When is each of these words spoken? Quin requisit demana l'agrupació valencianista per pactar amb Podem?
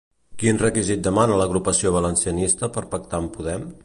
Quin 0.43 0.59
requisit 0.61 1.03
demana 1.07 1.37
l'agrupació 1.41 1.91
valencianista 1.99 2.71
per 2.79 2.85
pactar 2.95 3.21
amb 3.21 3.33
Podem? 3.37 3.69